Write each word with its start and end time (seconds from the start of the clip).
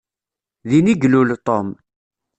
Din 0.69 0.85
i 0.93 0.93
ilul 1.05 1.29
Tom. 1.45 1.67